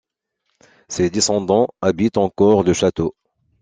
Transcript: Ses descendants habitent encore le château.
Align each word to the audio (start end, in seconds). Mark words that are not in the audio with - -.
Ses 0.89 1.11
descendants 1.11 1.67
habitent 1.83 2.17
encore 2.17 2.63
le 2.63 2.73
château. 2.73 3.13